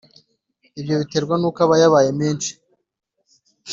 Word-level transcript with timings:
Ibyo 0.79 0.95
biterwa 1.01 1.35
n’uko 1.37 1.59
aba 1.65 1.75
yabaye 1.81 2.09
menshi 2.19 2.51